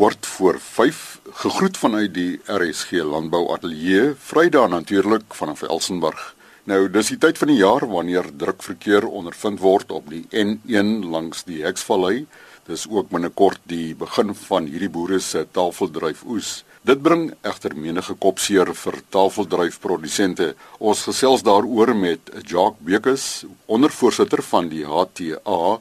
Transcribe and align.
kwart 0.00 0.26
voor 0.26 0.60
5 0.60 1.20
gegroet 1.30 1.76
vanuit 1.76 2.14
die 2.14 2.40
RSG 2.46 3.02
Landbou 3.04 3.52
Ateljee 3.52 4.14
Vrydag 4.16 4.70
natuurlik 4.72 5.34
vanaf 5.36 5.62
Elsenburg. 5.62 6.22
Nou 6.64 6.86
dis 6.88 7.10
die 7.12 7.18
tyd 7.20 7.36
van 7.38 7.50
die 7.52 7.58
jaar 7.58 7.84
wanneer 7.88 8.30
drukverkeer 8.42 9.04
ondervind 9.04 9.60
word 9.60 9.92
op 9.92 10.08
die 10.08 10.22
N1 10.32 11.04
langs 11.04 11.44
die 11.44 11.60
Heksvallei. 11.66 12.24
Dis 12.64 12.86
ook 12.88 13.10
binnekort 13.12 13.60
die 13.68 13.92
begin 13.94 14.32
van 14.46 14.70
hierdie 14.72 14.88
boere 14.88 15.20
se 15.20 15.44
tafeldryf 15.52 16.24
oes. 16.24 16.54
Dit 16.80 17.04
bring 17.04 17.34
egter 17.52 17.76
menige 17.76 18.16
kopseer 18.16 18.72
vir 18.72 18.98
tafeldryfprodusente. 19.12 20.54
Ons 20.78 21.04
gesels 21.10 21.44
daaroor 21.44 21.92
met 21.92 22.32
Jacques 22.46 22.80
Bekes, 22.80 23.44
ondervoorsitter 23.68 24.40
van 24.48 24.72
die 24.72 24.86
HTA, 24.88 25.76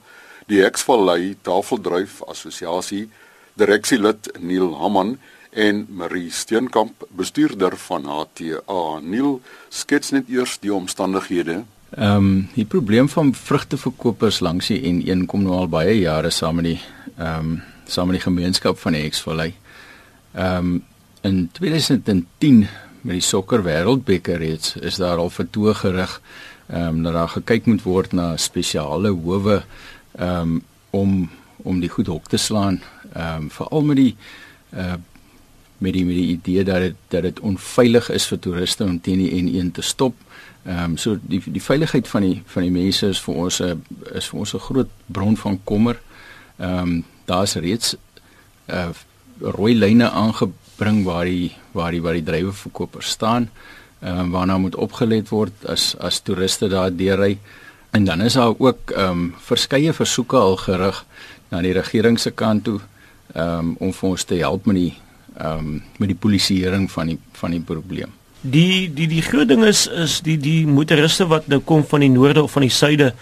die 0.51 0.59
Heksvallei 0.67 1.38
Tafeldryf 1.39 2.20
Assosiasie 2.27 3.07
direksielid 3.60 4.32
Neil 4.39 4.71
Hamman 4.80 5.18
en 5.50 5.86
Marie 5.89 6.32
Steenkamp, 6.32 7.07
bestuurder 7.18 7.78
van 7.78 8.06
HTA. 8.06 9.00
Neil, 9.02 9.39
skets 9.70 10.14
net 10.16 10.29
eers 10.29 10.57
die 10.64 10.74
omstandighede. 10.74 11.64
Ehm 11.89 12.16
um, 12.16 12.47
die 12.54 12.66
probleem 12.69 13.10
van 13.10 13.33
vrugteverkopers 13.33 14.39
langs 14.46 14.68
die 14.69 14.82
N1 14.86 15.25
kom 15.25 15.42
nou 15.43 15.56
al 15.57 15.71
baie 15.71 15.96
jare 15.97 16.30
saam 16.30 16.61
met 16.61 16.69
die 16.69 16.80
ehm 17.18 17.39
um, 17.39 17.57
saam 17.89 18.11
met 18.11 18.19
die 18.19 18.28
gemeenskap 18.28 18.78
van 18.78 18.93
die 18.93 19.02
Exvallei. 19.07 19.54
Ehm 20.33 20.75
um, 20.75 20.83
in 21.21 21.50
2010 21.52 22.68
met 23.02 23.18
die 23.18 23.25
sokker 23.25 23.64
wêreldbeker 23.66 24.38
reeds 24.38 24.75
is 24.75 25.00
daar 25.02 25.18
al 25.18 25.33
vertoë 25.33 25.74
gerig 25.82 26.21
ehm 26.68 26.88
um, 26.88 27.04
dat 27.04 27.14
daar 27.14 27.33
gekyk 27.33 27.66
moet 27.66 27.83
word 27.83 28.14
na 28.14 28.38
spesiale 28.38 29.10
howe 29.10 29.64
ehm 30.16 30.41
um, 30.41 30.61
om 30.89 31.30
om 31.64 31.80
die 31.80 31.89
goed 31.89 32.08
hok 32.08 32.30
te 32.30 32.38
slaan 32.38 32.80
ehm 33.13 33.44
um, 33.44 33.52
veral 33.52 33.81
met 33.81 33.95
die 33.95 34.16
uh 34.73 34.97
met 35.80 35.94
die 35.94 36.05
met 36.05 36.16
die 36.16 36.27
idee 36.27 36.63
dat 36.63 36.80
dit 36.80 36.95
dat 37.08 37.22
dit 37.22 37.39
onveilig 37.39 38.09
is 38.09 38.25
vir 38.27 38.39
toeriste 38.39 38.83
om 38.83 38.99
teen 39.01 39.21
die 39.23 39.43
N1 39.43 39.71
te 39.71 39.81
stop. 39.81 40.16
Ehm 40.63 40.83
um, 40.83 40.97
so 40.97 41.17
die 41.21 41.41
die 41.45 41.63
veiligheid 41.63 42.07
van 42.07 42.21
die 42.21 42.41
van 42.45 42.63
die 42.63 42.71
mense 42.71 43.07
is 43.07 43.21
vir 43.21 43.35
ons 43.35 43.61
'n 43.61 43.83
is 44.13 44.27
vir 44.27 44.39
ons 44.39 44.53
'n 44.53 44.59
groot 44.59 44.89
bron 45.05 45.38
van 45.38 45.59
kommer. 45.63 45.99
Ehm 46.57 46.79
um, 46.79 47.05
daar's 47.25 47.55
reeds 47.55 47.95
uh 48.67 48.89
rooi 49.39 49.75
lyne 49.75 50.09
aangebring 50.09 51.03
waar 51.03 51.25
die 51.25 51.55
waar 51.71 51.91
die 51.91 52.01
waar 52.01 52.13
die 52.13 52.23
drywerverkopers 52.23 53.09
staan. 53.09 53.49
Ehm 54.01 54.19
um, 54.19 54.31
waarna 54.31 54.57
moet 54.57 54.75
opgelet 54.75 55.29
word 55.29 55.66
as 55.66 55.95
as 55.97 56.19
toeriste 56.19 56.67
daar 56.67 56.95
deurry. 56.95 57.39
En 57.91 58.03
dan 58.03 58.21
is 58.21 58.33
daar 58.33 58.53
ook 58.57 58.91
ehm 58.91 59.11
um, 59.11 59.35
verskeie 59.38 59.94
versoeke 59.94 60.38
al 60.38 60.57
gerig 60.57 61.05
na 61.49 61.61
die 61.61 61.73
regering 61.73 62.19
se 62.19 62.31
kant 62.31 62.63
toe 62.63 62.79
um, 63.35 63.75
om 63.80 63.94
vir 63.94 64.09
ons 64.09 64.23
te 64.23 64.35
help 64.35 64.66
met 64.66 64.75
die 64.75 64.94
ehm 65.39 65.58
um, 65.58 65.83
met 65.97 66.09
die 66.09 66.17
polisieering 66.17 66.89
van 66.91 67.08
die 67.13 67.19
van 67.39 67.52
die 67.52 67.61
probleem. 67.61 68.11
Die 68.41 68.94
die 68.94 69.08
die 69.08 69.22
groot 69.22 69.47
ding 69.47 69.63
is 69.63 69.88
is 69.88 70.19
die 70.25 70.38
die 70.38 70.67
motoriste 70.67 71.27
wat 71.27 71.47
nou 71.47 71.59
kom 71.59 71.85
van 71.88 72.00
die 72.00 72.09
noorde 72.11 72.44
of 72.44 72.52
van 72.52 72.66
die 72.66 72.73
suide 72.73 73.13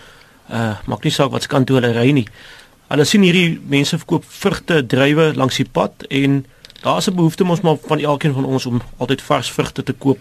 uh 0.49 0.75
maak 0.87 1.03
nie 1.03 1.11
saak 1.11 1.31
wat 1.31 1.43
se 1.45 1.51
kant 1.51 1.67
toe 1.67 1.77
hulle 1.79 1.93
ry 1.93 2.11
nie. 2.11 2.27
Hulle 2.87 3.05
sien 3.05 3.21
hierdie 3.21 3.59
mense 3.67 3.97
verkoop 3.97 4.25
vrugte, 4.25 4.81
druiwe 4.87 5.33
langs 5.35 5.59
die 5.59 5.67
pad 5.67 6.07
en 6.09 6.45
daar's 6.81 7.07
'n 7.07 7.15
behoefte 7.15 7.43
mos 7.43 7.61
maar 7.61 7.77
van 7.87 7.99
elkeen 7.99 8.33
van 8.33 8.45
ons 8.45 8.65
om 8.65 8.81
altyd 8.97 9.21
vars 9.21 9.51
vrugte 9.51 9.83
te 9.83 9.93
koop. 9.93 10.19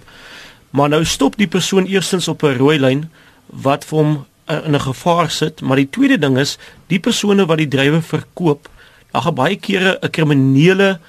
Maar 0.71 0.89
nou 0.89 1.05
stop 1.05 1.37
die 1.37 1.49
persoon 1.49 1.87
eerstens 1.87 2.29
op 2.29 2.43
'n 2.43 2.57
rooi 2.57 2.79
lyn 2.79 3.11
wat 3.47 3.85
vir 3.85 3.99
hom 3.99 4.27
in 4.47 4.75
'n 4.75 4.81
gevaar 4.81 5.31
sit, 5.31 5.61
maar 5.61 5.77
die 5.77 5.91
tweede 5.91 6.19
ding 6.19 6.39
is 6.39 6.59
die 6.87 7.01
persone 7.01 7.47
wat 7.47 7.59
die 7.59 7.69
druiwe 7.69 8.03
verkoop 8.03 8.69
daar 9.17 9.25
gaan 9.25 9.35
baie 9.35 9.57
kere 9.57 9.99
'n 10.01 10.11
kriminele 10.11 11.01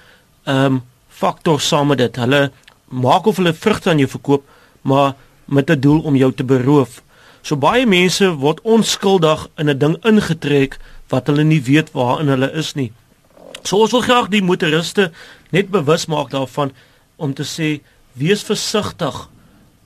ehm 0.44 0.66
um, 0.66 0.84
faktor 1.08 1.60
saam 1.62 1.88
met 1.88 1.98
dit. 1.98 2.16
Hulle 2.16 2.52
maak 2.88 3.26
of 3.26 3.36
hulle 3.36 3.54
vrugte 3.54 3.90
aan 3.90 3.98
jou 3.98 4.10
verkoop, 4.10 4.44
maar 4.82 5.16
met 5.46 5.70
'n 5.70 5.80
doel 5.80 6.00
om 6.00 6.16
jou 6.16 6.34
te 6.34 6.44
beroof. 6.44 7.02
So 7.42 7.56
baie 7.56 7.86
mense 7.86 8.36
word 8.36 8.62
onskuldig 8.62 9.48
in 9.58 9.70
'n 9.70 9.78
ding 9.78 10.06
ingetrek 10.06 10.80
wat 11.08 11.28
hulle 11.28 11.44
nie 11.44 11.62
weet 11.62 11.92
waarin 11.92 12.28
hulle 12.28 12.52
is 12.52 12.74
nie. 12.74 12.92
So 13.64 13.78
ons 13.78 13.92
wil 13.92 14.02
graag 14.02 14.28
die 14.28 14.44
motoriste 14.44 15.12
net 15.50 15.70
bewus 15.70 16.06
maak 16.06 16.30
daarvan 16.30 16.72
om 17.16 17.34
te 17.34 17.44
sê 17.44 17.82
wees 18.14 18.44
versigtig 18.44 19.30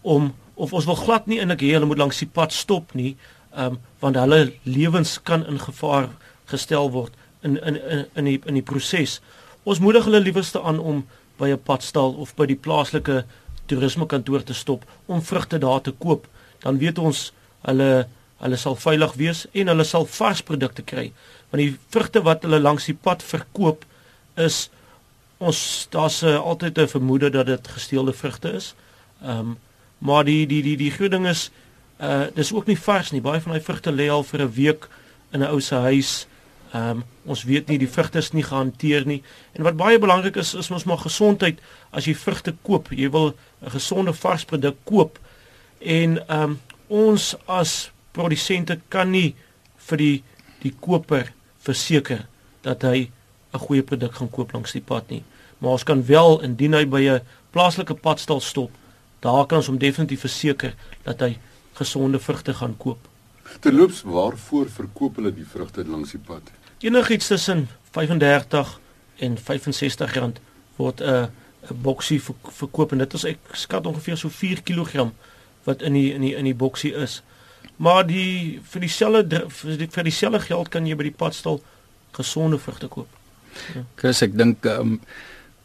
om 0.02 0.34
of 0.54 0.74
ons 0.74 0.86
wil 0.86 0.96
glad 0.96 1.28
nie 1.28 1.40
eintlik 1.40 1.62
hê 1.62 1.74
hulle 1.74 1.86
moet 1.86 1.98
langs 1.98 2.20
die 2.20 2.30
pad 2.34 2.54
stop 2.54 2.94
nie, 2.94 3.18
ehm 3.56 3.66
um, 3.66 3.80
want 4.00 4.16
hulle 4.16 4.54
lewens 4.64 5.20
kan 5.24 5.46
in 5.46 5.60
gevaar 5.60 6.10
gestel 6.46 6.92
word 6.92 7.14
in 7.42 7.58
in 7.64 7.76
in 7.76 8.06
in 8.16 8.26
die 8.26 8.40
in 8.46 8.54
die 8.54 8.66
proses. 8.66 9.20
Ons 9.64 9.80
moedig 9.80 10.06
hulle 10.06 10.20
liewerste 10.20 10.62
aan 10.62 10.80
om 10.80 11.06
by 11.38 11.50
'n 11.50 11.64
padstal 11.64 12.14
of 12.14 12.36
by 12.36 12.46
die 12.46 12.56
plaaslike 12.56 13.26
toerismekantoor 13.66 14.44
te 14.44 14.54
stop 14.54 14.84
om 15.06 15.22
vrugte 15.22 15.58
daar 15.58 15.82
te 15.82 15.92
koop. 15.92 16.28
Dan 16.60 16.78
weet 16.78 16.98
ons 16.98 17.32
hulle 17.62 18.08
hulle 18.42 18.58
sal 18.58 18.76
veilig 18.76 19.14
wees 19.14 19.46
en 19.54 19.68
hulle 19.68 19.84
sal 19.84 20.06
vars 20.06 20.42
produkte 20.42 20.82
kry. 20.82 21.12
Want 21.50 21.62
die 21.62 21.78
vrugte 21.90 22.24
wat 22.26 22.42
hulle 22.42 22.60
langs 22.60 22.86
die 22.90 22.98
pad 22.98 23.24
verkoop 23.24 23.86
is 24.36 24.70
ons 25.38 25.88
daar's 25.90 26.24
uh, 26.24 26.38
altyd 26.40 26.78
'n 26.78 26.88
vermoede 26.88 27.30
dat 27.30 27.46
dit 27.46 27.68
gesteelde 27.68 28.14
vrugte 28.14 28.52
is. 28.54 28.74
Ehm 29.22 29.40
um, 29.40 29.58
maar 29.98 30.24
die 30.24 30.48
die 30.48 30.62
die 30.62 30.78
die 30.78 30.92
groot 30.92 31.12
ding 31.12 31.28
is 31.28 31.52
uh 32.02 32.26
dis 32.34 32.54
ook 32.54 32.66
nie 32.66 32.80
vars 32.80 33.12
nie. 33.12 33.22
Baie 33.22 33.42
van 33.42 33.52
daai 33.52 33.64
vrugte 33.64 33.92
lê 33.92 34.10
al 34.10 34.24
vir 34.24 34.42
'n 34.42 34.54
week 34.54 34.88
in 35.32 35.44
'n 35.44 35.52
ou 35.52 35.60
se 35.60 35.76
huis. 35.76 36.28
Ehm 36.72 36.90
um, 36.90 37.04
ons 37.26 37.44
weet 37.44 37.68
nie 37.68 37.78
die 37.78 37.90
vrugte 37.90 38.18
is 38.18 38.32
nie 38.32 38.44
gehanteer 38.44 39.06
nie. 39.06 39.22
En 39.54 39.64
wat 39.68 39.76
baie 39.78 40.00
belangrik 40.00 40.38
is 40.40 40.54
is 40.56 40.72
ons 40.72 40.86
maar 40.88 41.02
gesondheid 41.04 41.60
as 41.92 42.08
jy 42.08 42.16
vrugte 42.16 42.56
koop. 42.64 42.92
Jy 42.92 43.10
wil 43.12 43.34
'n 43.62 43.70
gesonde 43.70 44.14
vars 44.14 44.46
produk 44.46 44.78
koop. 44.84 45.20
En 45.80 46.18
ehm 46.28 46.44
um, 46.44 46.60
ons 46.88 47.36
as 47.46 47.92
produsente 48.12 48.80
kan 48.90 49.12
nie 49.12 49.36
vir 49.88 49.98
die 49.98 50.24
die 50.62 50.74
koper 50.80 51.34
verseker 51.60 52.28
dat 52.62 52.84
hy 52.84 53.12
'n 53.54 53.60
goeie 53.60 53.84
produk 53.84 54.14
gaan 54.16 54.30
koop 54.30 54.54
langs 54.54 54.72
die 54.72 54.82
pad 54.82 55.10
nie. 55.10 55.24
Maar 55.60 55.72
ons 55.72 55.84
kan 55.84 56.06
wel 56.06 56.42
indien 56.42 56.74
hy 56.74 56.86
by 56.86 57.02
'n 57.10 57.22
plaaslike 57.52 57.94
padstal 57.94 58.40
stop, 58.40 58.72
daar 59.20 59.46
kan 59.46 59.58
ons 59.58 59.68
hom 59.68 59.78
definitief 59.78 60.20
verseker 60.20 60.74
dat 61.04 61.20
hy 61.20 61.38
gesonde 61.74 62.20
vrugte 62.20 62.54
gaan 62.54 62.78
koop. 62.78 62.98
Terloops, 63.60 64.02
waarvoor 64.02 64.70
verkoop 64.70 65.16
hulle 65.16 65.34
die 65.34 65.46
vrugte 65.46 65.86
langs 65.86 66.12
die 66.12 66.20
pad? 66.20 66.52
Enigiets 66.82 67.28
tussen 67.28 67.68
35 67.92 68.80
en 69.22 69.38
65 69.38 70.16
rand 70.16 70.42
word 70.78 71.02
'n 71.02 71.30
'n 71.70 71.82
boksie 71.82 72.22
verkoop 72.44 72.92
en 72.92 72.98
dit 72.98 73.14
is 73.14 73.24
ek 73.24 73.38
skat 73.54 73.86
ongeveer 73.86 74.18
so 74.18 74.30
4 74.30 74.62
kg 74.62 75.12
wat 75.64 75.82
in 75.82 75.94
die 75.94 76.14
in 76.14 76.22
die 76.22 76.36
in 76.36 76.46
die 76.46 76.56
boksie 76.58 76.94
is. 76.94 77.22
Maar 77.78 78.08
die 78.08 78.60
vir 78.64 78.82
dieselfde 78.82 79.46
vir 79.50 80.04
dieselfde 80.04 80.40
geld 80.40 80.70
kan 80.70 80.88
jy 80.88 80.96
by 80.96 81.04
die 81.04 81.18
padstal 81.18 81.62
gesonde 82.18 82.58
vrugte 82.58 82.88
koop. 82.88 83.08
Ja. 83.76 83.84
Kus 83.96 84.22
ek 84.22 84.38
dink 84.38 84.66
um, 84.66 85.00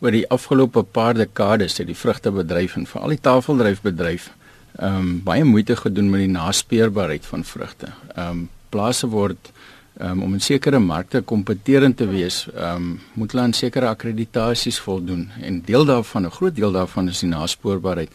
oor 0.00 0.12
die 0.12 0.26
afgelope 0.28 0.82
paar 0.82 1.14
dekades 1.14 1.78
het 1.78 1.88
die 1.88 1.96
vrugtebedryf 1.96 2.76
en 2.76 2.86
veral 2.86 3.14
die 3.16 3.22
tafeldryfbedryf 3.22 4.30
ehm 4.76 4.96
um, 5.00 5.12
baie 5.24 5.44
moeite 5.44 5.76
gedoen 5.76 6.10
met 6.12 6.20
die 6.26 6.32
naspeurbaarheid 6.32 7.26
van 7.26 7.44
vrugte. 7.44 7.94
Ehm 8.14 8.28
um, 8.28 8.48
plase 8.70 9.08
word 9.08 9.52
um, 10.00 10.22
om 10.22 10.32
in 10.36 10.40
sekere 10.40 10.78
markte 10.78 11.22
kompeterend 11.22 11.96
te 11.96 12.06
wees, 12.06 12.46
um, 12.54 12.96
moet 13.14 13.32
hulle 13.32 13.44
aan 13.44 13.54
sekere 13.56 13.88
akkreditasies 13.88 14.78
voldoen 14.84 15.28
en 15.42 15.60
deel 15.64 15.84
daarvan, 15.84 16.26
'n 16.26 16.36
groot 16.38 16.54
deel 16.54 16.72
daarvan 16.72 17.08
is 17.08 17.20
die 17.20 17.28
naspoorbaarheid. 17.28 18.10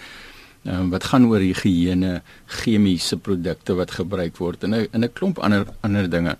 Um, 0.63 0.89
wat 0.89 1.03
gaan 1.03 1.25
oor 1.25 1.39
higiëne, 1.39 2.21
chemiese 2.45 3.17
produkte 3.17 3.73
wat 3.73 3.91
gebruik 3.91 4.37
word 4.37 4.63
en 4.63 4.75
'n 4.75 4.87
in 4.93 5.03
'n 5.03 5.13
klomp 5.13 5.39
ander 5.39 5.65
ander 5.81 6.09
dinge. 6.09 6.37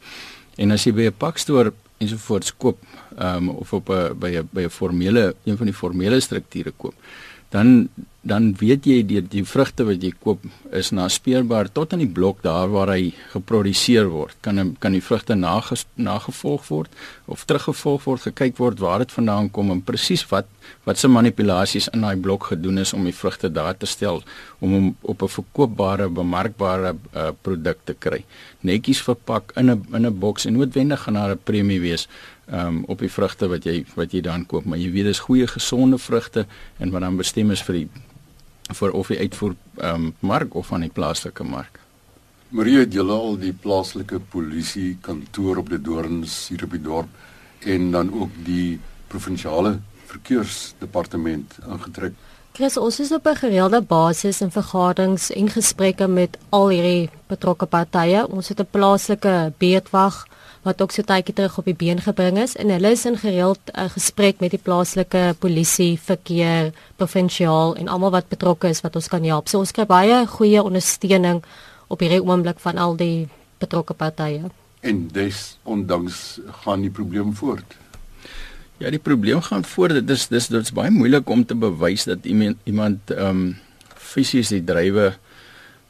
En 0.57 0.72
as 0.72 0.84
jy 0.84 0.94
by 0.94 1.06
'n 1.07 1.18
pakstoor 1.18 1.73
ensovoorts 1.97 2.53
koop, 2.58 2.78
ehm 3.18 3.35
um, 3.35 3.50
of 3.50 3.73
op 3.73 3.90
'n 3.90 4.19
by 4.19 4.38
'n 4.38 4.50
by 4.52 4.62
'n 4.62 4.69
formele 4.69 5.35
een 5.44 5.58
van 5.58 5.66
die 5.66 5.76
formele 5.76 6.20
strukture 6.20 6.72
koop, 6.78 6.94
dan 7.52 7.90
dan 8.22 8.52
weet 8.53 8.86
jy 8.86 9.00
die 9.02 9.22
die 9.26 9.42
vrugte 9.50 9.82
wat 9.88 10.03
jy 10.06 10.12
koop 10.22 10.44
is 10.78 10.92
naspeurbaar 10.94 11.72
tot 11.74 11.96
aan 11.96 12.03
die 12.03 12.14
blok 12.18 12.44
daar 12.46 12.70
waar 12.70 12.92
hy 12.94 13.16
geproduseer 13.32 14.12
word. 14.14 14.36
Kan 14.46 14.76
kan 14.80 14.94
die 14.94 15.02
vrugte 15.02 15.34
nages, 15.34 15.88
nagevolg 15.98 16.68
word 16.70 17.00
of 17.26 17.48
teruggevolg 17.50 18.06
word, 18.06 18.28
gekyk 18.30 18.62
word 18.62 18.84
waar 18.84 19.02
dit 19.02 19.16
vandaan 19.16 19.50
kom 19.50 19.74
en 19.74 19.82
presies 19.82 20.22
wat 20.30 20.46
wat 20.86 21.02
se 21.02 21.09
manipulasies 21.09 21.90
in 21.96 22.06
daai 22.06 22.16
blok 22.22 22.52
gedoen 22.52 22.78
is 22.84 22.94
om 22.94 23.09
die 23.09 23.16
vrugte 23.16 23.50
daar 23.50 23.74
te 23.74 23.90
stel 23.90 24.22
om 24.62 24.76
hom 24.78 24.88
op 25.02 25.24
'n 25.24 25.36
verkoopbare, 25.38 26.09
bemarkbare 26.09 26.94
uh, 26.94 27.32
produk 27.42 27.80
te 27.86 27.94
kry. 27.94 28.24
Netjies 28.62 29.02
verpak 29.02 29.52
in 29.58 29.72
'n 29.72 29.82
in 29.94 30.06
'n 30.06 30.20
boks 30.20 30.46
en 30.46 30.54
noodwendig 30.54 31.02
gaan 31.02 31.14
daar 31.14 31.34
'n 31.34 31.42
premie 31.44 31.82
wees 31.82 32.08
um, 32.52 32.84
op 32.88 33.00
die 33.00 33.12
vrugte 33.12 33.48
wat 33.52 33.66
jy 33.66 33.82
wat 33.96 34.14
jy 34.14 34.22
dan 34.26 34.46
koop, 34.46 34.66
maar 34.66 34.80
jy 34.80 34.92
weet 34.92 35.12
dis 35.12 35.24
goeie 35.28 35.48
gesonde 35.48 35.98
vrugte 35.98 36.46
en 36.80 36.92
wat 36.92 37.06
dan 37.06 37.20
bestem 37.20 37.52
is 37.52 37.64
vir 37.68 37.82
die 37.82 37.88
vir 38.72 38.94
of 38.96 39.09
die 39.12 39.20
uitvoer 39.20 39.56
um, 39.84 40.12
mark 40.20 40.56
of 40.56 40.70
van 40.72 40.86
die 40.86 40.94
plaaslike 40.94 41.44
mark. 41.44 41.80
Marie 42.52 42.78
het 42.82 42.94
julle 42.94 43.16
al 43.16 43.38
die 43.40 43.53
plaaslike 43.56 44.20
polisie 44.32 44.98
kantoor 45.03 45.62
op 45.64 45.70
die 45.72 45.80
Dorings 45.82 46.48
hier 46.52 46.66
op 46.68 46.76
die 46.76 46.84
dorp 46.84 47.68
en 47.68 47.92
dan 47.92 48.12
ook 48.12 48.34
die 48.46 48.80
provinsiale 49.12 49.78
verkeersdepartement 50.12 51.58
ingetrek? 51.68 52.16
Chris, 52.52 52.76
ons 52.78 53.00
is 53.00 53.12
op 53.12 53.28
'n 53.28 53.36
gereelde 53.36 53.82
basis 53.82 54.42
in 54.42 54.52
vergaderings 54.52 55.32
en 55.32 55.50
gesprekke 55.50 56.08
met 56.08 56.38
al 56.50 56.70
hierdie 56.70 57.09
betrokke 57.28 57.66
partye. 57.66 58.28
Ons 58.28 58.48
het 58.48 58.59
'n 58.59 58.68
plaaslike 58.72 59.53
beurtwag 59.58 60.28
wat 60.62 60.82
ook 60.82 60.92
so 60.92 61.02
tydjie 61.02 61.34
terug 61.34 61.58
op 61.58 61.66
die 61.66 61.76
been 61.76 62.02
gebring 62.02 62.38
is 62.38 62.56
en 62.56 62.70
hulle 62.70 62.92
is 62.92 63.06
in 63.06 63.18
gereeld 63.18 63.59
uh, 63.74 63.90
gesprek 63.90 64.40
met 64.40 64.52
die 64.52 64.59
plaaslike 64.59 65.36
polisie, 65.40 66.00
verkeer, 66.00 66.74
provinsiaal 66.96 67.76
en 67.76 67.88
almal 67.88 68.12
wat 68.12 68.28
betrokke 68.28 68.68
is 68.68 68.82
wat 68.82 68.96
ons 68.96 69.08
kan 69.08 69.24
help. 69.24 69.47
So 69.47 69.59
ons 69.59 69.72
kry 69.72 69.86
baie 69.86 70.28
goeie 70.28 70.64
ondersteuning 70.64 71.44
op 71.88 72.00
hierdie 72.00 72.24
oomblik 72.24 72.59
van 72.59 72.78
al 72.78 72.96
die 72.96 73.30
betrokke 73.58 73.94
partye. 73.94 74.42
En 74.80 75.08
dis 75.08 75.58
ondanks 75.64 76.40
gaan 76.64 76.82
die 76.82 76.92
probleem 76.92 77.36
voort. 77.36 77.81
Ja, 78.82 78.90
die 78.90 79.00
probleem 79.00 79.42
gaan 79.46 79.64
voort. 79.64 79.94
Dit 79.94 80.10
is 80.10 80.24
dis 80.32 80.48
dit's 80.50 80.74
baie 80.74 80.90
moeilik 80.90 81.30
om 81.30 81.44
te 81.46 81.54
bewys 81.54 82.08
dat 82.10 82.26
iemand 82.26 82.58
iemand 82.66 83.12
ehm 83.14 83.42
um, 83.42 83.44
fisies 84.12 84.50
die 84.52 84.64
drywe 84.66 85.12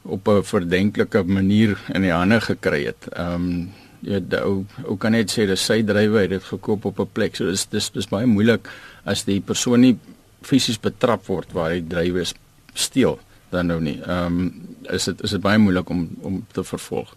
op 0.02 0.28
'n 0.28 0.44
verdenklike 0.44 1.22
manier 1.24 1.78
in 1.94 2.02
die 2.04 2.12
hande 2.12 2.40
gekry 2.40 2.84
het. 2.84 3.08
Ehm 3.16 3.34
um, 3.34 3.70
ja, 4.00 4.20
ou 4.42 4.66
ou 4.84 4.96
kan 4.96 5.12
net 5.12 5.32
sê 5.32 5.46
dis 5.46 5.64
sy 5.64 5.80
drywe 5.82 6.20
het 6.20 6.30
dit 6.30 6.44
gekoop 6.44 6.84
op 6.84 7.00
'n 7.00 7.12
plek. 7.12 7.36
So 7.36 7.48
dis 7.48 7.64
dis 7.66 7.90
dis 7.90 8.08
baie 8.08 8.26
moeilik 8.26 8.68
as 9.04 9.24
die 9.24 9.40
persoon 9.40 9.80
nie 9.80 9.98
fisies 10.42 10.80
betrap 10.80 11.26
word 11.26 11.52
waar 11.52 11.70
hy 11.70 11.80
drywe 11.88 12.26
steel 12.74 13.18
dan 13.50 13.66
nou 13.66 13.80
nie. 13.80 14.00
Ehm 14.04 14.26
um, 14.26 14.52
is 14.90 15.04
dit 15.04 15.22
is 15.22 15.30
dit 15.30 15.40
baie 15.40 15.58
moeilik 15.58 15.88
om 15.88 16.08
om 16.20 16.46
te 16.52 16.64
vervolg 16.64 17.16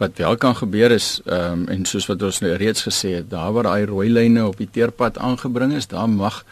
wat 0.00 0.16
wel 0.16 0.36
kan 0.40 0.56
gebeur 0.56 0.90
is 0.90 1.20
ehm 1.24 1.52
um, 1.52 1.66
en 1.68 1.84
soos 1.84 2.06
wat 2.08 2.22
ons 2.22 2.40
nou 2.40 2.54
reeds 2.56 2.86
gesê 2.88 3.10
het, 3.18 3.30
daar 3.30 3.52
waar 3.52 3.68
daai 3.68 3.84
rooi 3.84 4.08
lyne 4.08 4.46
op 4.46 4.56
die 4.56 4.70
teerpad 4.70 5.18
aangebring 5.18 5.74
is, 5.76 5.86
daar 5.92 6.08
mag 6.08 6.44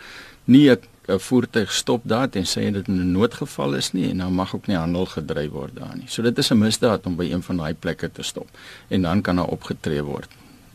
nie 0.44 0.70
'n 0.70 1.18
voertuig 1.18 1.72
stop 1.72 2.02
daar 2.04 2.28
tensy 2.28 2.70
dit 2.70 2.88
'n 2.88 3.12
noodgeval 3.12 3.74
is 3.74 3.92
nie 3.92 4.10
en 4.10 4.18
dan 4.18 4.32
mag 4.32 4.54
ook 4.54 4.66
nie 4.66 4.76
handel 4.76 5.06
gedryf 5.06 5.50
word 5.50 5.74
daar 5.74 5.96
nie. 5.96 6.08
So 6.08 6.22
dit 6.22 6.38
is 6.38 6.50
'n 6.50 6.58
misdaad 6.58 7.06
om 7.06 7.16
by 7.16 7.32
een 7.32 7.42
van 7.42 7.56
daai 7.56 7.74
plekke 7.74 8.12
te 8.12 8.22
stop 8.22 8.48
en 8.88 9.02
dan 9.02 9.22
kan 9.22 9.36
daar 9.36 9.48
opgetree 9.56 10.02
word 10.02 10.28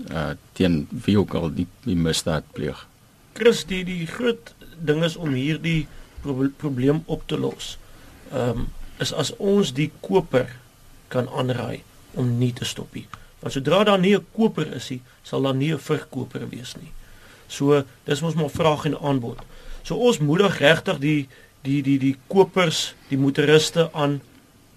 uh 0.10 0.30
teen 0.52 0.88
wie 0.90 1.20
ook 1.20 1.34
al 1.34 1.54
die, 1.54 1.68
die 1.84 1.96
misdaad 1.96 2.44
pleeg. 2.52 2.88
Chris, 3.34 3.66
die 3.66 3.86
die 3.86 4.08
groot 4.08 4.54
ding 4.80 5.04
is 5.04 5.16
om 5.16 5.34
hierdie 5.34 5.88
probleem 6.58 7.04
op 7.06 7.28
te 7.28 7.38
los. 7.38 7.78
Ehm 8.32 8.50
um, 8.50 8.68
is 8.98 9.14
as 9.14 9.36
ons 9.38 9.74
die 9.74 9.92
koper 10.00 10.56
kan 11.08 11.30
aanraai 11.30 11.84
om 12.14 12.38
nie 12.38 12.54
te 12.54 12.66
stop 12.66 12.94
nie. 12.94 13.08
Want 13.40 13.54
sodra 13.54 13.84
daar 13.84 14.00
nie 14.00 14.16
'n 14.16 14.26
koper 14.34 14.76
is 14.76 14.90
nie, 14.90 15.02
sal 15.24 15.42
daar 15.42 15.56
nie 15.56 15.74
'n 15.74 15.80
verkoper 15.80 16.50
wees 16.50 16.76
nie. 16.76 16.92
So, 17.48 17.84
dis 18.06 18.22
mos 18.22 18.34
maar 18.34 18.50
vraag 18.50 18.86
en 18.86 19.00
aanbod. 19.00 19.40
So 19.84 19.96
ons 19.96 20.20
moedig 20.20 20.60
regtig 20.60 21.00
die 21.00 21.28
die 21.64 21.82
die 21.84 22.00
die 22.00 22.16
kopers, 22.28 22.96
die 23.10 23.18
motoriste 23.18 23.90
aan 23.94 24.22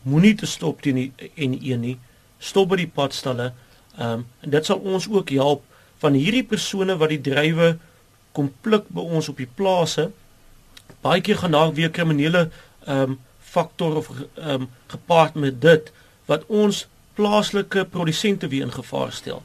moenie 0.03 0.35
te 0.35 0.47
stop 0.47 0.83
teen 0.83 0.95
die 0.95 1.31
N1 1.35 1.81
nie. 1.83 1.97
Stop 2.39 2.69
by 2.69 2.77
die 2.77 2.91
padstalle. 2.91 3.53
Ehm 3.97 4.13
um, 4.13 4.27
en 4.41 4.51
dit 4.51 4.67
sal 4.67 4.79
ons 4.79 5.09
ook 5.09 5.31
help 5.31 5.63
van 6.03 6.19
hierdie 6.19 6.45
persone 6.45 6.97
wat 7.01 7.15
die 7.15 7.21
drywe 7.21 7.77
kom 8.37 8.53
pluk 8.63 8.89
by 8.93 9.01
ons 9.01 9.31
op 9.33 9.39
die 9.41 9.49
plase. 9.49 10.11
Baie 11.03 11.23
keer 11.25 11.39
gaan 11.43 11.57
daar 11.57 11.73
weer 11.75 11.91
kriminele 11.91 12.49
ehm 12.87 13.17
um, 13.17 13.19
faktor 13.41 13.97
of 14.03 14.11
ehm 14.11 14.67
um, 14.67 14.69
gepaard 14.93 15.35
met 15.35 15.61
dit 15.63 15.93
wat 16.27 16.45
ons 16.47 16.87
plaaslike 17.17 17.85
produsente 17.93 18.49
weer 18.53 18.67
in 18.69 18.73
gevaar 18.73 19.13
stel. 19.13 19.43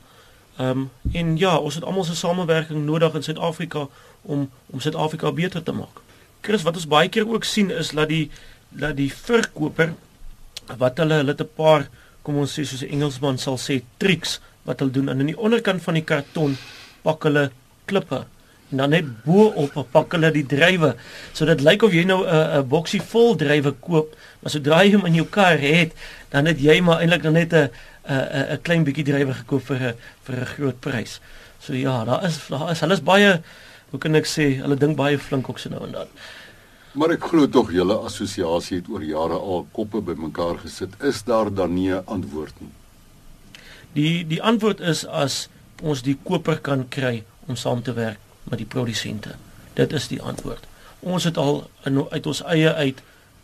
Ehm 0.57 0.69
um, 0.69 0.89
en 1.11 1.37
ja, 1.37 1.57
ons 1.57 1.75
het 1.75 1.83
almal 1.83 2.03
se 2.03 2.15
samewerking 2.15 2.85
nodig 2.85 3.13
in 3.13 3.23
Suid-Afrika 3.23 3.87
om 4.21 4.49
om 4.67 4.79
Suid-Afrika 4.79 5.31
beter 5.31 5.63
te 5.63 5.71
maak. 5.71 6.01
Chris, 6.41 6.63
wat 6.67 6.75
ons 6.75 6.87
baie 6.87 7.09
keer 7.09 7.27
ook 7.27 7.43
sien 7.43 7.71
is 7.71 7.91
dat 7.95 8.09
die 8.09 8.29
dat 8.69 8.95
die 8.97 9.11
verkoper 9.13 9.93
wat 10.77 10.97
hulle 10.97 11.21
hulle 11.21 11.35
'n 11.37 11.49
paar 11.55 11.89
kom 12.21 12.37
ons 12.37 12.59
sê 12.59 12.63
soos 12.63 12.83
'n 12.83 12.91
Engelsman 12.95 13.37
sal 13.37 13.57
sê 13.57 13.81
tricks 13.97 14.39
wat 14.63 14.79
hulle 14.79 14.91
doen 14.91 15.09
en 15.09 15.19
aan 15.19 15.31
die 15.33 15.37
onderkant 15.37 15.83
van 15.83 15.93
die 15.93 16.03
karton 16.03 16.57
pak 17.03 17.23
hulle 17.23 17.51
klippe 17.85 18.25
en 18.71 18.77
dan 18.77 18.89
net 18.89 19.07
bo 19.25 19.49
op 19.59 19.75
pak 19.91 20.15
hulle 20.15 20.31
die 20.31 20.45
drywe. 20.47 20.93
So 21.35 21.45
dit 21.45 21.61
lyk 21.61 21.83
of 21.83 21.93
jy 21.93 22.03
nou 22.07 22.23
'n 22.25 22.59
'n 22.59 22.67
boksie 22.67 23.01
vol 23.01 23.35
drywe 23.35 23.71
koop, 23.71 24.15
maar 24.39 24.51
sodra 24.51 24.83
jy 24.83 24.93
hom 24.95 25.05
in 25.05 25.15
jou 25.15 25.25
kar 25.25 25.57
het, 25.59 25.91
dan 26.29 26.45
het 26.45 26.59
jy 26.59 26.81
maar 26.81 26.99
eintlik 27.01 27.23
nog 27.23 27.33
net 27.33 27.53
'n 27.53 27.69
'n 28.07 28.53
'n 28.53 28.61
klein 28.61 28.83
bietjie 28.83 29.03
drywe 29.03 29.33
gekoop 29.33 29.63
vir 29.63 29.79
'n 29.81 29.95
vir 30.23 30.35
'n 30.39 30.45
groot 30.45 30.79
prys. 30.79 31.19
So 31.59 31.73
ja, 31.73 32.05
daar 32.05 32.23
is 32.25 32.39
daar 32.47 32.71
is 32.71 32.79
hulle 32.79 32.93
is 32.93 33.03
baie 33.03 33.41
hoe 33.89 33.99
kan 33.99 34.15
ek 34.15 34.25
sê, 34.25 34.61
hulle 34.61 34.75
dink 34.75 34.95
baie 34.95 35.19
flink 35.19 35.49
ook 35.49 35.59
so 35.59 35.69
nou 35.69 35.83
en 35.85 35.91
dan. 35.91 36.07
Maar 36.93 37.11
ek 37.11 37.23
glo 37.23 37.47
tog 37.47 37.71
julle 37.71 37.95
assosiasie 37.95 38.77
het 38.77 38.89
oor 38.89 39.03
jare 39.03 39.37
al 39.37 39.67
koppe 39.71 40.01
bymekaar 40.01 40.57
gesit. 40.57 40.89
Is 41.03 41.23
daar 41.23 41.53
dan 41.53 41.73
nie 41.73 41.91
'n 41.91 42.03
antwoord 42.05 42.53
nie? 42.59 42.71
Die 43.93 44.27
die 44.27 44.41
antwoord 44.41 44.79
is 44.79 45.05
as 45.05 45.49
ons 45.83 46.01
die 46.01 46.17
koper 46.23 46.59
kan 46.59 46.87
kry 46.89 47.23
om 47.47 47.55
saam 47.55 47.81
te 47.81 47.93
werk 47.93 48.19
met 48.43 48.57
die 48.57 48.67
produsente. 48.67 49.35
Dit 49.73 49.93
is 49.93 50.07
die 50.07 50.21
antwoord. 50.21 50.67
Ons 50.99 51.23
het 51.23 51.37
al 51.37 51.69
in, 51.85 52.05
uit 52.09 52.25
ons 52.25 52.43
eie 52.43 52.73
uit 52.73 53.01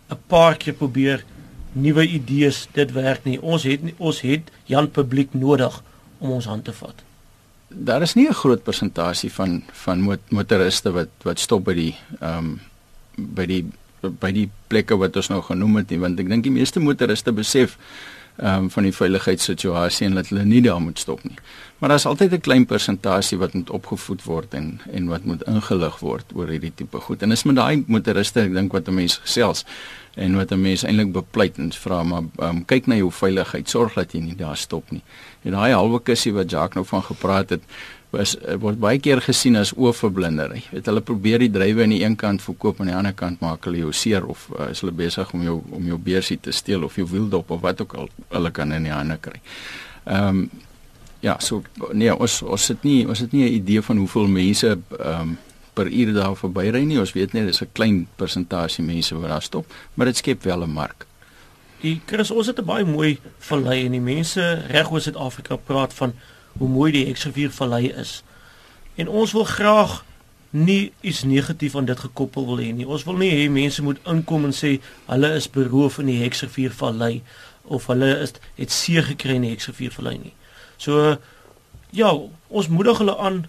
'n 0.10 0.20
paar 0.28 0.58
keer 0.58 0.74
probeer 0.74 1.24
nuwe 1.72 2.08
idees, 2.08 2.68
dit 2.72 2.92
werk 2.92 3.24
nie. 3.24 3.42
Ons 3.42 3.64
het 3.64 3.82
ons 3.98 4.22
het 4.22 4.52
Jan 4.66 4.92
publiek 4.92 5.34
nodig 5.34 5.82
om 6.18 6.32
ons 6.32 6.46
hand 6.46 6.64
te 6.64 6.74
vat. 6.74 7.04
Daar 7.68 8.02
is 8.02 8.16
nie 8.16 8.28
'n 8.28 8.34
groot 8.34 8.64
persentasie 8.64 9.32
van 9.32 9.64
van 9.72 10.20
motoriste 10.30 10.92
wat 10.92 11.10
wat 11.24 11.40
stop 11.40 11.64
by 11.64 11.74
die 11.74 11.96
ehm 12.20 12.38
um, 12.38 12.60
by 13.16 13.46
die 13.46 13.66
by 14.02 14.32
die 14.32 14.50
plekke 14.68 14.98
wat 14.98 15.16
ons 15.16 15.30
nou 15.30 15.42
genoem 15.42 15.76
het 15.76 15.90
nie, 15.90 16.00
want 16.00 16.20
ek 16.20 16.30
dink 16.30 16.44
die 16.44 16.54
meeste 16.54 16.80
motoriste 16.80 17.32
besef 17.32 17.78
ehm 18.38 18.64
um, 18.64 18.70
van 18.70 18.84
die 18.84 18.94
veiligheidssituasie 18.94 20.06
en 20.08 20.16
dat 20.16 20.28
hulle 20.28 20.46
nie 20.46 20.62
daar 20.62 20.82
moet 20.82 21.00
stop 21.00 21.24
nie. 21.24 21.38
Maar 21.78 21.90
daar's 21.90 22.06
altyd 22.06 22.32
'n 22.32 22.40
klein 22.40 22.66
persentasie 22.66 23.38
wat 23.38 23.54
moet 23.54 23.70
opgevoed 23.70 24.24
word 24.24 24.54
en 24.54 24.82
en 24.92 25.08
wat 25.08 25.24
moet 25.24 25.44
ingelig 25.44 26.00
word 26.00 26.26
oor 26.36 26.48
hierdie 26.48 26.74
tipe 26.76 27.00
goed. 27.00 27.22
En 27.22 27.32
is 27.32 27.44
met 27.44 27.56
daai 27.56 27.84
motoriste, 27.88 28.40
ek 28.42 28.54
dink 28.54 28.72
wat 28.72 28.88
'n 28.88 28.94
mens 28.94 29.18
gesels 29.18 29.66
en 30.18 30.36
wat 30.36 30.52
'n 30.52 30.62
mens 30.62 30.84
eintlik 30.84 31.12
bepleit 31.12 31.58
en 31.58 31.72
vra 31.72 32.04
maar 32.04 32.24
um, 32.42 32.66
kyk 32.66 32.88
na 32.88 32.96
jou 32.96 33.12
veiligheid, 33.12 33.70
sorg 33.70 33.94
dat 33.94 34.14
jy 34.14 34.20
nie 34.20 34.36
daar 34.36 34.58
stop 34.58 34.92
nie. 34.92 35.04
En 35.44 35.52
daai 35.52 35.74
halwe 35.74 36.00
kussie 36.00 36.34
wat 36.34 36.50
Jacques 36.50 36.76
nou 36.76 36.86
van 36.86 37.04
gepraat 37.04 37.50
het, 37.50 37.62
was 38.10 38.38
word 38.60 38.80
baie 38.80 39.00
keer 39.04 39.22
gesien 39.22 39.58
as 39.60 39.74
oorverblindery. 39.76 40.62
Jy 40.64 40.78
weet 40.78 40.86
hulle 40.90 41.02
probeer 41.02 41.44
die 41.44 41.52
drywe 41.52 41.84
aan 41.84 41.94
die 41.96 42.04
een 42.04 42.16
kant 42.16 42.42
verkoop 42.42 42.80
en 42.80 42.88
aan 42.88 42.92
die 42.92 42.98
ander 42.98 43.14
kant 43.14 43.42
maak 43.44 43.68
hulle 43.68 43.82
jou 43.84 43.92
seer 43.94 44.26
of 44.26 44.48
uh, 44.56 44.70
is 44.72 44.82
hulle 44.82 44.96
besig 44.96 45.34
om 45.34 45.44
jou 45.44 45.58
om 45.76 45.90
jou 45.92 45.98
beursie 45.98 46.40
te 46.40 46.52
steel 46.56 46.84
of 46.88 46.96
jou 46.96 47.08
wieldop 47.12 47.52
of 47.52 47.62
wat 47.62 47.82
ook 47.82 47.94
al 47.94 48.10
hulle 48.30 48.52
kan 48.52 48.72
in 48.72 48.88
die 48.88 48.96
hande 48.96 49.20
kry. 49.22 49.42
Ehm 50.06 50.28
um, 50.28 50.50
ja, 51.20 51.34
so 51.40 51.64
nee, 51.98 52.14
ons 52.14 52.42
ons 52.46 52.68
het 52.68 52.84
nie 52.86 53.02
ons 53.10 53.20
het 53.20 53.32
nie 53.34 53.44
'n 53.50 53.54
idee 53.54 53.82
van 53.82 53.98
hoeveel 53.98 54.28
mense 54.28 54.78
ehm 55.00 55.22
um, 55.22 55.38
per 55.78 55.92
uur 55.94 56.14
daar 56.14 56.38
verbyry 56.38 56.82
nie. 56.86 56.98
Ons 57.00 57.14
weet 57.14 57.36
net 57.38 57.46
dis 57.52 57.62
'n 57.62 57.70
klein 57.78 58.08
persentasie 58.16 58.84
mense 58.84 59.16
wat 59.16 59.30
daar 59.30 59.42
stop, 59.42 59.66
maar 59.94 60.06
dit 60.06 60.18
skep 60.18 60.44
wel 60.44 60.64
'n 60.64 60.74
mark. 60.74 61.06
Die 61.82 62.02
Chris, 62.06 62.32
ons 62.32 62.48
het 62.48 62.60
'n 62.60 62.66
baie 62.66 62.86
mooi 62.86 63.20
vallei 63.40 63.86
en 63.86 63.92
die 63.92 64.02
mense 64.02 64.66
reg 64.68 64.92
oor 64.92 65.02
Suid-Afrika 65.02 65.56
praat 65.56 65.94
van 65.94 66.14
hoe 66.58 66.70
mooi 66.70 66.92
die 66.92 67.06
Hexrivier 67.06 67.52
vallei 67.52 67.88
is. 67.88 68.24
En 68.96 69.08
ons 69.08 69.32
wil 69.32 69.44
graag 69.44 70.06
nie 70.50 70.92
iets 71.02 71.24
negatief 71.24 71.76
aan 71.76 71.86
dit 71.86 72.00
gekoppel 72.00 72.46
wil 72.46 72.58
hê 72.58 72.74
nie. 72.74 72.88
Ons 72.88 73.04
wil 73.04 73.18
nie 73.18 73.32
hê 73.32 73.50
mense 73.52 73.84
moet 73.84 74.00
inkom 74.04 74.46
en 74.46 74.54
sê 74.54 74.80
hulle 75.06 75.34
is 75.36 75.50
beroof 75.50 76.00
in 76.00 76.06
die 76.06 76.24
Hexrivier 76.24 76.72
vallei 76.72 77.22
of 77.64 77.88
hulle 77.88 78.20
is 78.24 78.34
het 78.56 78.72
seer 78.72 79.04
gekry 79.04 79.36
in 79.36 79.42
die 79.42 79.52
Hexrivier 79.52 79.92
vallei 79.92 80.18
nie. 80.18 80.34
So 80.78 81.18
ja, 81.92 82.12
ons 82.48 82.68
moedig 82.68 82.98
hulle 82.98 83.18
aan 83.18 83.46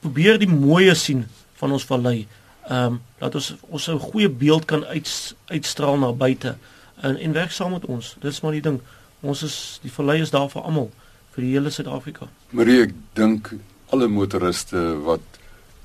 probeer 0.00 0.38
die 0.38 0.48
mooie 0.48 0.94
sien 0.94 1.26
van 1.60 1.76
ons 1.76 1.86
vallei. 1.88 2.26
Ehm 2.68 2.92
um, 2.92 3.00
dat 3.18 3.34
ons 3.34 3.54
ons 3.68 3.88
'n 3.88 3.98
goeie 3.98 4.28
beeld 4.28 4.64
kan 4.64 4.84
uit 4.84 5.34
uitstraal 5.46 5.98
na 5.98 6.12
buite 6.12 6.56
en 7.00 7.16
en 7.16 7.32
werk 7.32 7.52
saam 7.52 7.72
met 7.72 7.84
ons. 7.84 8.16
Dis 8.20 8.40
maar 8.40 8.52
die 8.52 8.66
ding. 8.68 8.80
Ons 9.20 9.42
is 9.42 9.56
die 9.82 9.92
vallei 9.92 10.20
is 10.20 10.30
daar 10.30 10.48
vir 10.48 10.62
almal, 10.62 10.90
vir 11.34 11.44
die 11.44 11.52
hele 11.52 11.70
Suid-Afrika. 11.70 12.28
Marie, 12.50 12.80
ek 12.82 12.94
dink 13.14 13.52
alle 13.92 14.08
motoriste 14.08 14.80
wat 15.04 15.20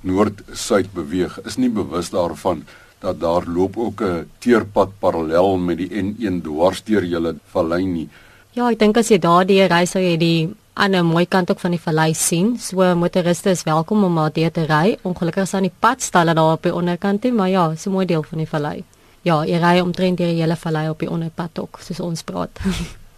noord-suid 0.06 0.94
beweeg, 0.94 1.40
is 1.46 1.58
nie 1.58 1.70
bewus 1.70 2.10
daarvan 2.14 2.64
dat 3.04 3.20
daar 3.20 3.44
loop 3.48 3.78
ook 3.78 4.02
'n 4.02 4.30
teerpad 4.40 4.90
parallel 5.00 5.58
met 5.58 5.78
die 5.78 5.90
N1 5.90 6.42
dwars 6.42 6.84
deur 6.84 7.04
julle 7.04 7.36
vallei 7.52 7.86
nie. 7.86 8.10
Ja, 8.54 8.70
ek 8.72 8.80
dink 8.80 8.98
as 8.98 9.10
jy 9.10 9.18
daardie 9.18 9.68
ry 9.68 9.86
sou 9.86 10.02
jy 10.02 10.18
die 10.18 10.56
aan 10.76 10.96
'n 10.96 11.06
mooi 11.06 11.26
kant 11.26 11.52
ook 11.52 11.60
van 11.60 11.72
die 11.72 11.80
vallei 11.80 12.14
sien. 12.14 12.60
So 12.60 12.96
motoriste 12.96 13.50
is 13.50 13.64
welkom 13.64 14.04
om 14.04 14.14
maar 14.14 14.32
daar 14.34 14.52
te 14.52 14.66
ry. 14.66 14.98
Ongelukkig 15.02 15.44
is 15.44 15.52
daar 15.52 15.62
nie 15.62 15.72
padstalle 15.80 16.34
daar 16.34 16.52
op 16.52 16.64
die 16.64 16.74
onderkant 16.74 17.24
nie, 17.24 17.32
maar 17.32 17.50
ja, 17.50 17.76
so 17.76 17.90
'n 17.90 17.94
mooi 17.94 18.06
deel 18.06 18.24
van 18.24 18.38
die 18.38 18.48
vallei. 18.48 18.84
Ja, 19.22 19.46
jy 19.46 19.58
ry 19.58 19.80
omtrent 19.80 20.18
die 20.18 20.26
hele 20.26 20.56
vallei 20.56 20.90
op 20.90 21.00
die 21.00 21.10
onderpad 21.10 21.60
ook, 21.60 21.80
soos 21.82 22.00
ons 22.00 22.24
praat. 22.24 22.60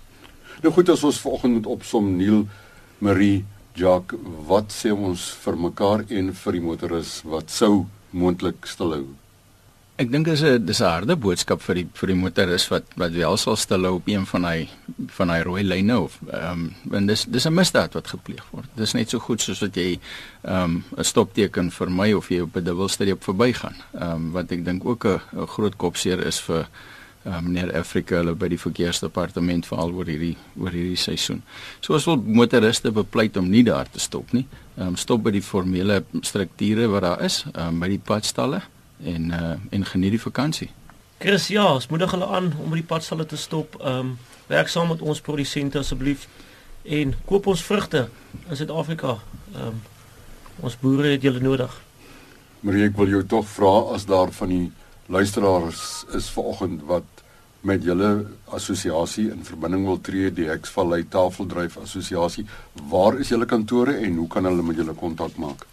nou 0.61 0.73
goed, 0.73 0.89
as 0.89 1.03
ons 1.03 1.19
vanoggend 1.19 1.53
moet 1.53 1.65
opsom 1.65 2.15
Neil 2.17 2.47
Marie 2.97 3.45
Jacques, 3.73 4.19
wat 4.47 4.71
sê 4.71 4.91
ons 4.91 5.35
vir 5.43 5.57
mekaar 5.57 6.05
en 6.09 6.33
vir 6.33 6.53
die 6.53 6.61
motoris 6.61 7.21
wat 7.23 7.51
sou 7.51 7.85
moontlik 8.09 8.65
stilhou? 8.65 9.05
Ek 9.97 10.11
dink 10.13 10.27
dis 10.29 10.43
'n 10.45 10.61
dis 10.61 10.79
'n 10.79 10.85
harde 10.85 11.15
boodskap 11.17 11.59
vir 11.61 11.75
die 11.75 11.87
vir 11.99 12.07
die 12.07 12.15
motoris 12.21 12.67
wat 12.69 12.85
wat 13.01 13.11
wel 13.17 13.37
sal 13.37 13.55
stilhou 13.57 13.95
op 13.95 14.07
een 14.07 14.25
van 14.29 14.43
hy 14.45 14.69
van 15.17 15.29
hy 15.29 15.39
rooi 15.41 15.63
lyne 15.63 15.97
of 15.99 16.19
ehm 16.21 16.51
um, 16.51 16.75
want 16.85 17.07
dis 17.07 17.25
dis 17.25 17.47
'n 17.47 17.53
misdaad 17.53 17.93
wat 17.93 18.07
gepleeg 18.07 18.45
word. 18.51 18.69
Dis 18.75 18.93
net 18.93 19.09
so 19.09 19.19
goed 19.19 19.41
soos 19.41 19.59
wat 19.59 19.75
jy 19.75 19.99
ehm 20.43 20.63
um, 20.63 20.83
'n 20.97 21.03
stopteken 21.03 21.71
vir 21.71 21.89
my 21.89 22.13
of 22.13 22.29
jy 22.29 22.41
op 22.41 22.55
'n 22.55 22.63
dubbelstreep 22.63 23.23
verbygaan. 23.23 23.75
Ehm 23.93 24.11
um, 24.11 24.31
wat 24.31 24.51
ek 24.51 24.65
dink 24.65 24.85
ook 24.85 25.05
'n 25.05 25.47
groot 25.47 25.75
kopseer 25.75 26.19
is 26.27 26.39
vir 26.41 26.67
uh, 27.25 27.41
meneer 27.41 27.73
Afrika 27.73 28.15
hulle 28.15 28.35
by 28.35 28.47
die 28.47 28.59
verkeersdepartement 28.59 29.65
veral 29.65 29.91
oor 29.91 30.05
hierdie 30.05 30.37
oor 30.59 30.71
hierdie 30.71 30.95
seisoen. 30.95 31.41
So 31.81 31.93
ons 31.93 32.05
wil 32.05 32.21
motoriste 32.21 32.91
bepleit 32.91 33.37
om 33.37 33.49
nie 33.49 33.63
daar 33.63 33.89
te 33.89 33.99
stop 33.99 34.31
nie. 34.31 34.45
Ehm 34.77 34.87
um, 34.87 34.95
stop 34.95 35.23
by 35.23 35.31
die 35.31 35.41
formele 35.41 36.03
strukture 36.21 36.87
wat 36.87 37.01
daar 37.01 37.21
is, 37.21 37.45
ehm 37.53 37.67
um, 37.67 37.79
by 37.79 37.87
die 37.87 38.03
padstalle 38.05 38.61
en 39.03 39.31
uh 39.31 39.55
en 39.69 39.85
geniet 39.85 40.11
die 40.11 40.21
vakansie. 40.21 40.69
Chris, 41.19 41.47
ja, 41.47 41.73
ons 41.73 41.87
moedig 41.87 42.11
hulle 42.11 42.25
aan 42.25 42.51
om 42.61 42.69
by 42.69 42.81
die 42.81 42.87
padstalle 42.87 43.25
te 43.25 43.37
stop. 43.37 43.77
Um 43.81 44.17
werk 44.47 44.69
saam 44.71 44.87
met 44.93 45.01
ons 45.01 45.21
produsente 45.21 45.79
asseblief 45.79 46.27
en 46.83 47.13
koop 47.25 47.47
ons 47.47 47.63
vrugte 47.63 48.07
in 48.49 48.55
Suid-Afrika. 48.55 49.17
Um 49.55 49.81
ons 50.59 50.77
boere 50.81 51.11
het 51.13 51.21
julle 51.21 51.39
nodig. 51.39 51.73
Marie, 52.65 52.87
ek 52.87 52.95
wil 52.97 53.11
jou 53.13 53.23
tog 53.29 53.45
vra 53.45 53.93
as 53.93 54.07
daar 54.09 54.31
van 54.33 54.49
die 54.49 54.71
luisteraars 55.07 56.05
is 56.17 56.29
vanoggend 56.33 56.81
wat 56.89 57.23
met 57.61 57.83
julle 57.83 58.09
assosiasie 58.53 59.27
in 59.31 59.43
verbinding 59.45 59.85
wil 59.85 59.99
tree, 60.01 60.31
die 60.31 60.47
Hexvallei 60.49 61.03
Tafeldryf 61.09 61.77
Assosiasie. 61.81 62.45
Waar 62.89 63.19
is 63.19 63.29
julle 63.33 63.45
kantore 63.45 63.97
en 63.97 64.15
hoe 64.21 64.27
kan 64.31 64.45
hulle 64.45 64.63
met 64.63 64.77
julle 64.79 64.95
kontak 64.97 65.37
maak? 65.41 65.65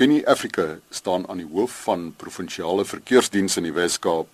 Kenny 0.00 0.22
Africa 0.24 0.78
staan 0.88 1.28
aan 1.28 1.42
die 1.42 1.48
hoof 1.52 1.82
van 1.84 2.14
provinsiale 2.16 2.86
verkeersdiens 2.88 3.58
in 3.60 3.66
die 3.66 3.72
Wes-Kaap. 3.76 4.28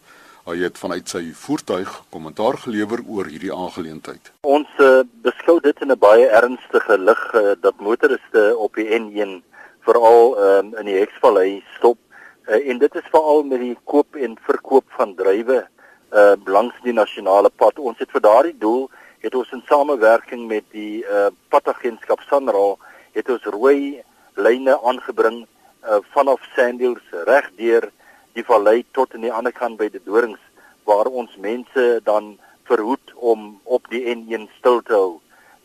Hy 0.46 0.54
het 0.60 0.76
vanuit 0.78 1.10
sy 1.10 1.24
voertuig 1.34 1.88
kommentaar 2.14 2.54
gelewer 2.62 3.00
oor 3.02 3.26
hierdie 3.26 3.50
aangeleentheid. 3.50 4.30
Ons 4.46 4.70
uh, 4.78 5.00
beskou 5.26 5.56
dit 5.64 5.82
in 5.82 5.90
'n 5.90 5.98
baie 5.98 6.28
ernstige 6.40 6.98
lig 6.98 7.22
uh, 7.34 7.56
dat 7.58 7.82
motoriste 7.82 8.44
op 8.54 8.78
die 8.78 8.86
N1 8.94 9.42
veral 9.88 10.38
um, 10.38 10.70
in 10.78 10.86
die 10.86 11.00
Hexvallei 11.00 11.64
stop 11.74 11.98
uh, 12.46 12.62
en 12.70 12.78
dit 12.78 12.94
is 12.94 13.10
veral 13.10 13.42
met 13.42 13.58
die 13.58 13.74
koop 13.90 14.14
en 14.14 14.38
verkoop 14.46 14.86
van 14.94 15.16
druiwe 15.18 15.66
uh, 15.66 16.38
langs 16.44 16.78
die 16.86 16.94
nasionale 16.94 17.50
pad. 17.50 17.82
Ons 17.82 17.98
het 17.98 18.14
vir 18.14 18.22
daardie 18.22 18.58
doel 18.58 18.86
het 19.18 19.34
ons 19.34 19.50
in 19.50 19.66
samewerking 19.66 20.46
met 20.46 20.70
die 20.70 21.02
uh, 21.02 21.34
padagentskap 21.50 22.22
Sanral 22.30 22.78
het 23.18 23.26
ons 23.28 23.50
rooi 23.58 23.98
lyne 24.38 24.78
aangebring 24.86 25.42
uh, 25.86 26.00
vanaf 26.14 26.42
Sandhills 26.54 27.04
reg 27.26 27.50
deur 27.56 27.90
die 28.36 28.44
vallei 28.44 28.84
tot 28.92 29.14
aan 29.14 29.24
die 29.24 29.32
ander 29.32 29.52
kant 29.52 29.78
by 29.78 29.88
die 29.88 30.02
dorings 30.04 30.42
waar 30.84 31.08
ons 31.08 31.36
mense 31.42 31.86
dan 32.04 32.36
verhoed 32.68 33.14
om 33.14 33.60
op 33.64 33.86
die 33.90 34.02
N1 34.14 34.46
stil 34.58 34.82
te 34.82 34.94
hou. 34.94 35.20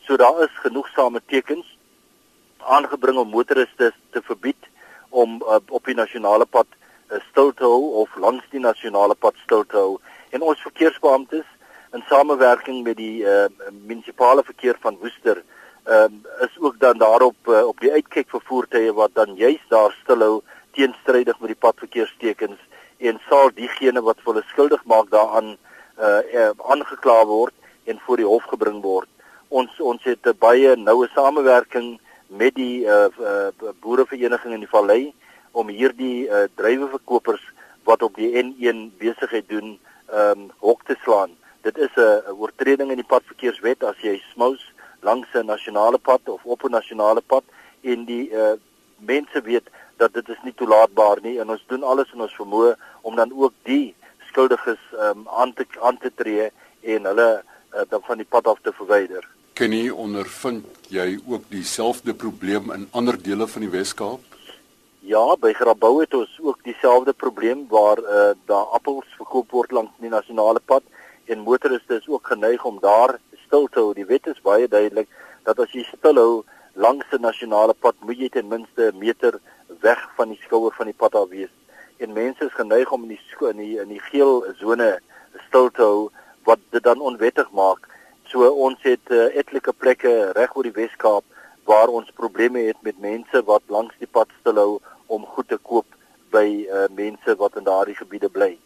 So 0.06 0.16
daar 0.16 0.42
is 0.44 0.62
genoegsame 0.64 1.22
tekens 1.26 1.66
aangebring 2.58 3.18
om 3.18 3.30
motoriste 3.30 3.92
te 4.10 4.22
verbied 4.22 4.70
om 5.10 5.42
uh, 5.42 5.58
op 5.68 5.84
die 5.84 5.98
nasionale 5.98 6.46
pad 6.46 6.66
uh, 7.10 7.18
stil 7.30 7.52
te 7.54 7.66
hou 7.66 8.02
of 8.02 8.14
langs 8.16 8.46
die 8.50 8.62
nasionale 8.62 9.14
pad 9.14 9.38
stil 9.44 9.66
te 9.66 9.76
hou. 9.76 9.98
En 10.30 10.42
ons 10.42 10.66
verkeersbeamptes 10.66 11.46
in 11.92 12.04
samewerking 12.08 12.82
met 12.86 12.96
die 12.96 13.22
uh, 13.26 13.46
munisipale 13.84 14.42
verkeer 14.46 14.78
van 14.80 14.96
Woester 15.02 15.42
ehm 15.84 16.04
um, 16.04 16.26
is 16.40 16.58
ook 16.58 16.78
dan 16.78 16.98
daarop 16.98 17.36
uh, 17.48 17.66
op 17.66 17.80
die 17.80 17.92
uitkyk 17.92 18.28
vir 18.30 18.42
voertuie 18.44 18.92
wat 18.92 19.14
dan 19.14 19.34
juist 19.34 19.68
daar 19.68 19.96
stilhou 20.02 20.42
teenstrydig 20.72 21.40
met 21.40 21.48
die 21.48 21.62
padverkeerstekens 21.64 22.60
en 22.98 23.20
sal 23.28 23.50
diegene 23.54 24.02
wat 24.02 24.22
hulle 24.24 24.42
skuldig 24.46 24.84
maak 24.84 25.10
daaraan 25.10 25.56
uh 25.98 26.50
aangekla 26.72 27.24
word 27.26 27.54
en 27.84 27.98
voor 28.06 28.16
die 28.16 28.26
hof 28.26 28.44
gebring 28.50 28.80
word. 28.82 29.08
Ons 29.48 29.80
ons 29.80 30.04
het 30.04 30.26
'n 30.26 30.38
baie 30.38 30.76
noue 30.76 31.08
samewerking 31.14 32.00
met 32.26 32.54
die 32.54 32.86
uh, 32.86 33.08
uh 33.20 33.50
boerevereniging 33.80 34.54
in 34.54 34.64
die 34.64 34.74
vallei 34.76 35.12
om 35.52 35.68
hierdie 35.68 36.28
uh 36.28 36.46
dryweverkopers 36.54 37.44
wat 37.84 38.02
op 38.02 38.14
die 38.14 38.32
N1 38.44 38.90
besigheid 38.98 39.48
doen 39.48 39.78
ehm 40.08 40.38
um, 40.38 40.50
hok 40.58 40.84
te 40.86 40.96
slaan. 41.02 41.30
Dit 41.62 41.78
is 41.78 41.90
'n 41.96 42.32
oortreding 42.38 42.90
in 42.90 43.02
die 43.02 43.12
padverkeerswet 43.14 43.84
as 43.84 43.98
jy 44.00 44.22
smous 44.32 44.71
langs 45.02 45.28
'n 45.34 45.46
nasionale 45.46 45.98
pad 45.98 46.20
of 46.28 46.40
op 46.44 46.62
'n 46.64 46.70
nasionale 46.70 47.20
pad 47.20 47.44
en 47.80 48.04
die 48.04 48.30
uh, 48.30 48.52
mense 48.96 49.40
weet 49.42 49.66
dat 49.96 50.14
dit 50.14 50.28
is 50.28 50.40
nie 50.42 50.54
toelaatbaar 50.54 51.18
nie 51.22 51.38
en 51.40 51.50
ons 51.50 51.64
doen 51.66 51.82
alles 51.82 52.12
in 52.14 52.20
ons 52.20 52.38
vermoë 52.40 52.74
om 53.00 53.16
dan 53.16 53.32
ook 53.32 53.52
die 53.62 53.94
skuldiges 54.28 54.82
um, 55.06 55.28
aan 55.28 55.52
te 55.52 55.66
aan 55.80 55.98
te 55.98 56.10
tree 56.14 56.50
en 56.80 57.04
hulle 57.10 57.30
uh, 57.74 57.80
dan 57.88 58.02
van 58.08 58.16
die 58.16 58.28
pad 58.28 58.46
af 58.46 58.58
te 58.62 58.72
verwyder. 58.72 59.28
Ken 59.52 59.72
jy 59.72 59.90
ondervind 59.90 60.64
jy 60.88 61.18
ook 61.28 61.44
dieselfde 61.48 62.14
probleem 62.14 62.72
in 62.72 62.88
ander 62.90 63.18
dele 63.22 63.46
van 63.46 63.66
die 63.66 63.70
Wes-Kaap? 63.70 64.20
Ja, 65.00 65.36
by 65.36 65.52
Grabouw 65.52 66.00
het 66.00 66.14
ons 66.14 66.38
ook 66.40 66.62
dieselfde 66.64 67.12
probleem 67.12 67.66
waar 67.68 67.98
uh, 67.98 68.30
daar 68.46 68.70
appels 68.78 69.08
verkoop 69.18 69.50
word 69.50 69.72
langs 69.72 69.92
die 70.00 70.12
nasionale 70.12 70.60
pad 70.64 70.82
en 71.24 71.44
motoriste 71.46 71.98
is 71.98 72.08
ook 72.08 72.26
geneig 72.26 72.64
om 72.64 72.78
daar 72.80 73.18
stil 73.52 73.68
te 73.68 73.82
hou. 73.84 73.92
Die 73.92 74.08
wet 74.08 74.26
is 74.32 74.40
baie 74.40 74.64
duidelik 74.68 75.10
dat 75.44 75.58
as 75.60 75.72
jy 75.76 75.84
stil 75.84 76.16
hou 76.16 76.44
langs 76.74 77.04
'n 77.12 77.20
nasionale 77.20 77.74
pad, 77.74 77.94
moet 78.00 78.16
jy 78.16 78.28
ten 78.28 78.48
minste 78.48 78.88
'n 78.88 78.98
meter 78.98 79.40
weg 79.82 80.00
van 80.16 80.28
die 80.28 80.40
skouer 80.44 80.72
van 80.72 80.86
die 80.86 80.96
pad 80.96 81.14
af 81.14 81.28
wees. 81.28 81.52
En 81.98 82.12
mense 82.12 82.44
is 82.44 82.54
geneig 82.54 82.90
om 82.90 83.02
in 83.02 83.08
die 83.08 83.20
in 83.50 83.56
die, 83.56 83.80
in 83.80 83.88
die 83.88 84.00
geel 84.00 84.44
sone 84.56 85.00
stil 85.48 85.68
te 85.70 85.82
hou 85.82 86.10
wat 86.44 86.58
dit 86.70 86.82
dan 86.82 87.00
onwettig 87.00 87.50
maak. 87.52 87.88
So 88.24 88.48
ons 88.48 88.78
het 88.82 89.10
uh, 89.10 89.36
etlike 89.36 89.72
plekke 89.72 90.32
reg 90.32 90.56
oor 90.56 90.62
die 90.62 90.72
Wes-Kaap 90.80 91.24
waar 91.64 91.88
ons 91.88 92.10
probleme 92.16 92.58
het 92.58 92.80
met 92.82 92.98
mense 92.98 93.44
wat 93.44 93.62
langs 93.68 93.94
die 93.98 94.08
pad 94.08 94.28
stil 94.40 94.56
hou 94.56 94.80
om 95.06 95.26
goed 95.26 95.48
te 95.48 95.58
koop 95.58 95.86
by 96.30 96.66
uh, 96.70 96.88
mense 96.88 97.36
wat 97.36 97.56
in 97.56 97.64
daardie 97.64 97.94
gebiede 97.94 98.28
bly. 98.28 98.56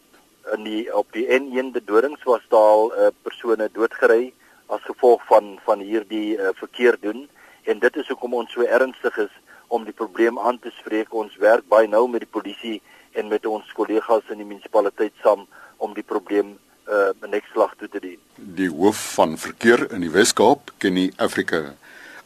In 0.55 0.63
die 0.65 0.95
op 0.95 1.13
die 1.13 1.27
N1 1.27 1.73
bedorings 1.73 2.23
was 2.23 2.47
daar 2.49 2.95
uh, 2.95 3.11
persone 3.23 3.69
doodgery 3.73 4.33
as 4.67 4.83
gevolg 4.83 5.23
van 5.27 5.59
van 5.65 5.81
hierdie 5.81 6.37
uh, 6.37 6.49
verkeer 6.55 6.97
doen 7.01 7.29
en 7.65 7.79
dit 7.79 7.97
is 7.97 8.09
hoekom 8.09 8.35
ons 8.35 8.53
so 8.53 8.63
ernstig 8.63 9.17
is 9.19 9.35
om 9.69 9.85
die 9.85 9.93
probleem 9.93 10.39
aan 10.39 10.59
te 10.59 10.71
spreek. 10.79 11.15
Ons 11.15 11.37
werk 11.43 11.67
baie 11.69 11.89
nou 11.89 12.07
met 12.09 12.23
die 12.23 12.31
polisie 12.31 12.83
en 13.13 13.29
met 13.29 13.47
ons 13.47 13.73
kollegas 13.73 14.29
in 14.31 14.39
die 14.43 14.47
munisipaliteit 14.47 15.15
saam 15.23 15.47
om 15.83 15.95
die 15.95 16.07
probleem 16.07 16.55
uh, 16.89 17.11
'n 17.23 17.31
nekslag 17.31 17.75
toe 17.77 17.89
te 17.89 18.01
dien. 18.01 18.21
Die 18.37 18.71
hoof 18.71 19.15
van 19.15 19.39
verkeer 19.39 19.91
in 19.93 20.01
die 20.01 20.11
Wes-Kaap, 20.11 20.73
Kenny 20.79 21.13
Africa. 21.17 21.75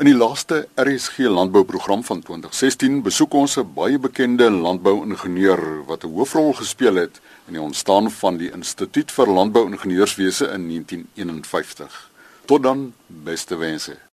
In 0.00 0.06
die 0.06 0.16
laaste 0.16 0.68
RSG 0.80 1.28
landbouprogram 1.28 2.04
van 2.04 2.20
2016 2.20 3.02
besoek 3.02 3.34
ons 3.34 3.56
'n 3.56 3.72
baie 3.74 3.98
bekende 3.98 4.50
landbouingenieur 4.50 5.84
wat 5.84 6.04
'n 6.04 6.12
hoofrol 6.12 6.52
gespeel 6.52 6.94
het 6.94 7.20
in 7.46 7.52
die 7.52 7.62
ontstaan 7.62 8.10
van 8.10 8.36
die 8.36 8.50
Instituut 8.50 9.12
vir 9.12 9.26
Landbouingenieurswese 9.26 10.46
in 10.46 10.68
1951. 10.68 12.09
Tot 12.50 12.62
dan, 12.62 12.94
beste 13.06 13.56
wense. 13.56 14.00